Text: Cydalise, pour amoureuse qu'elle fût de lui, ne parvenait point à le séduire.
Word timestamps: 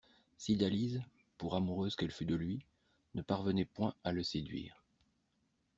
Cydalise, 0.39 1.03
pour 1.37 1.55
amoureuse 1.55 1.95
qu'elle 1.95 2.09
fût 2.09 2.25
de 2.25 2.33
lui, 2.33 2.65
ne 3.13 3.21
parvenait 3.21 3.65
point 3.65 3.93
à 4.03 4.11
le 4.11 4.23
séduire. 4.23 4.83